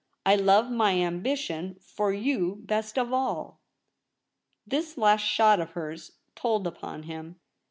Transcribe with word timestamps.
I 0.25 0.35
love 0.35 0.71
my 0.71 0.93
ambition 0.99 1.75
for 1.79 2.11
you 2.11 2.55
best 2.63 2.97
of 2.97 3.13
all.' 3.13 3.59
This 4.65 4.97
last 4.97 5.21
shot 5.21 5.59
of 5.59 5.73
hers 5.73 6.13
told 6.33 6.65
upon 6.65 7.03
him. 7.03 7.39